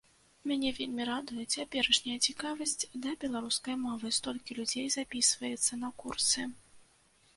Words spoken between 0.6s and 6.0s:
вельмі радуе цяперашняя цікавасць да беларускай мовы, столькі людзей запісваецца на